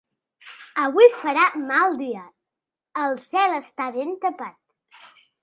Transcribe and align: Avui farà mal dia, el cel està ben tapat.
Avui 0.83 1.09
farà 1.17 1.43
mal 1.71 1.93
dia, 1.99 2.23
el 3.03 3.15
cel 3.27 3.55
està 3.61 3.91
ben 4.01 4.19
tapat. 4.27 4.59